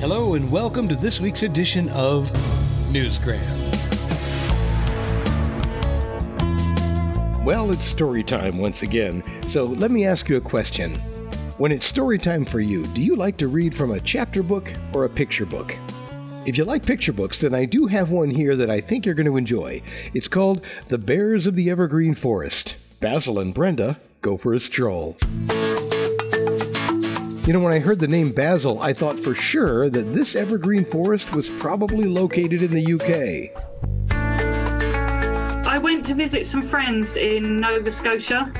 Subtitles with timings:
[0.00, 2.30] Hello, and welcome to this week's edition of
[2.92, 3.42] Newsgram.
[7.44, 10.94] Well, it's story time once again, so let me ask you a question.
[11.58, 14.72] When it's story time for you, do you like to read from a chapter book
[14.92, 15.74] or a picture book?
[16.46, 19.16] If you like picture books, then I do have one here that I think you're
[19.16, 19.82] going to enjoy.
[20.14, 22.76] It's called The Bears of the Evergreen Forest.
[23.00, 25.16] Basil and Brenda go for a stroll.
[27.48, 30.84] You know, when I heard the name Basil, I thought for sure that this evergreen
[30.84, 33.56] forest was probably located in the UK.
[35.66, 38.52] I went to visit some friends in Nova Scotia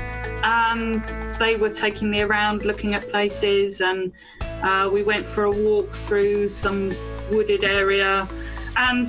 [0.43, 1.03] and
[1.37, 5.89] they were taking me around looking at places and uh, we went for a walk
[5.89, 6.91] through some
[7.31, 8.27] wooded area
[8.75, 9.07] and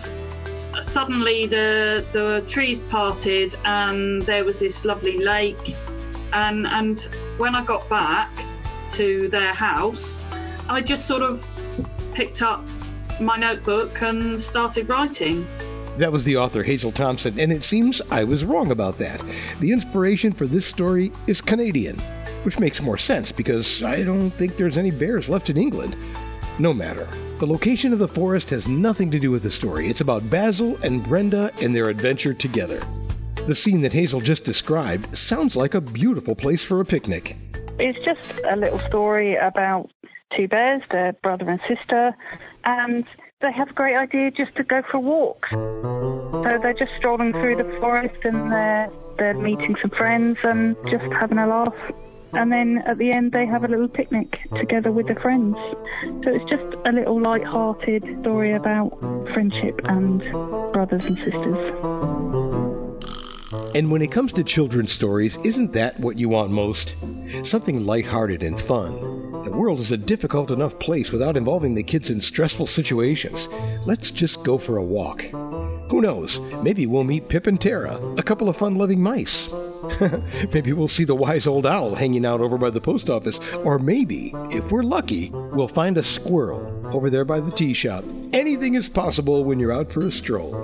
[0.83, 5.75] suddenly the the trees parted and there was this lovely lake
[6.35, 7.09] and and
[7.39, 8.31] when I got back
[9.01, 10.21] to their house
[10.69, 11.45] I just sort of
[12.13, 12.63] picked up
[13.19, 15.47] my notebook and started writing.
[15.99, 19.21] That was the author Hazel Thompson, and it seems I was wrong about that.
[19.59, 21.99] The inspiration for this story is Canadian,
[22.45, 25.97] which makes more sense because I don't think there's any bears left in England.
[26.61, 27.09] No matter.
[27.39, 29.89] The location of the forest has nothing to do with the story.
[29.89, 32.81] It's about Basil and Brenda and their adventure together.
[33.47, 37.35] The scene that Hazel just described sounds like a beautiful place for a picnic.
[37.83, 39.91] It's just a little story about
[40.37, 42.15] two bears, their brother and sister,
[42.65, 43.05] and
[43.41, 45.47] they have a great idea just to go for a walk.
[45.51, 51.05] So they're just strolling through the forest and they're, they're meeting some friends and just
[51.19, 51.75] having a laugh.
[52.35, 55.57] And then at the end, they have a little picnic together with their friends.
[56.23, 58.91] So it's just a little light-hearted story about
[59.33, 60.21] friendship and
[60.73, 61.75] brothers and sisters.
[63.75, 66.95] And when it comes to children's stories, isn't that what you want most?
[67.43, 69.21] Something light-hearted and fun.
[69.45, 73.49] The world is a difficult enough place without involving the kids in stressful situations.
[73.87, 75.23] Let's just go for a walk.
[75.91, 76.41] Who knows?
[76.63, 79.49] Maybe we'll meet Pip and Tara, a couple of fun loving mice.
[80.53, 83.41] maybe we'll see the wise old owl hanging out over by the post office.
[83.57, 88.05] Or maybe, if we're lucky, we'll find a squirrel over there by the tea shop.
[88.33, 90.55] Anything is possible when you're out for a stroll.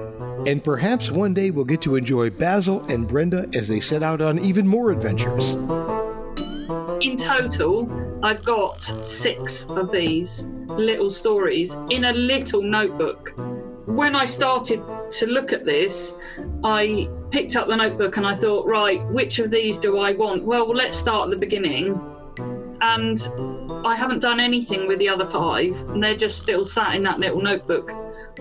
[0.46, 4.20] And perhaps one day we'll get to enjoy Basil and Brenda as they set out
[4.20, 5.54] on even more adventures.
[7.00, 7.90] In total,
[8.22, 13.32] I've got six of these little stories in a little notebook.
[13.86, 16.14] When I started to look at this,
[16.64, 20.44] I picked up the notebook and I thought, right, which of these do I want?
[20.44, 22.00] Well, let's start at the beginning.
[22.80, 23.20] And
[23.86, 27.20] I haven't done anything with the other five, and they're just still sat in that
[27.20, 27.92] little notebook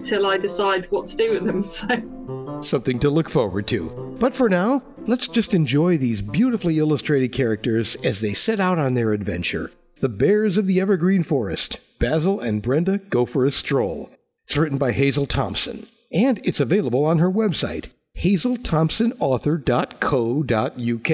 [0.03, 1.63] till I decide what to do with them.
[1.75, 2.61] So.
[2.61, 4.15] Something to look forward to.
[4.19, 8.93] But for now, let's just enjoy these beautifully illustrated characters as they set out on
[8.93, 9.71] their adventure.
[10.01, 11.79] The Bears of the Evergreen Forest.
[11.99, 14.09] Basil and Brenda go for a stroll.
[14.43, 21.11] It's written by Hazel Thompson, and it's available on her website, hazelthompsonauthor.co.uk.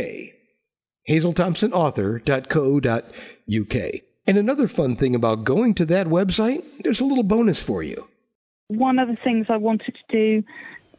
[1.10, 4.02] hazelthompsonauthor.co.uk.
[4.28, 8.08] And another fun thing about going to that website, there's a little bonus for you.
[8.68, 10.44] One of the things I wanted to do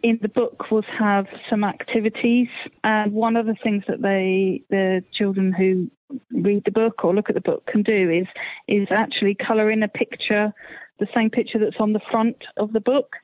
[0.02, 2.48] in the book was have some activities,
[2.82, 5.90] and one of the things that they, the children who
[6.32, 8.26] read the book or look at the book can do is
[8.68, 10.52] is actually colour in a picture,
[10.98, 13.16] the same picture that's on the front of the book.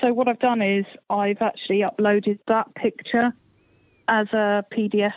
[0.00, 3.32] So what I've done is I've actually uploaded that picture
[4.08, 5.14] as a PDF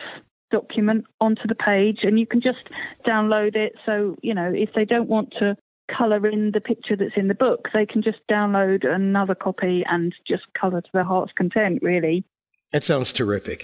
[0.52, 2.70] document onto the page, and you can just
[3.06, 3.74] download it.
[3.86, 5.58] So you know if they don't want to
[5.98, 10.14] colour in the picture that's in the book, they can just download another copy and
[10.28, 12.24] just colour to their heart's content, really.
[12.72, 13.64] That sounds terrific.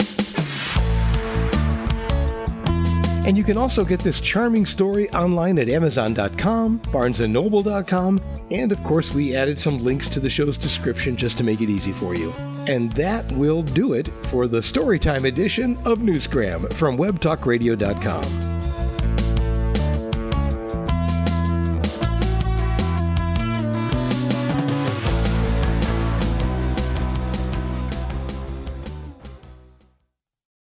[3.25, 8.21] And you can also get this charming story online at Amazon.com, BarnesandNoble.com,
[8.51, 11.69] and of course, we added some links to the show's description just to make it
[11.69, 12.31] easy for you.
[12.67, 18.44] And that will do it for the Storytime edition of Newsgram from WebTalkRadio.com.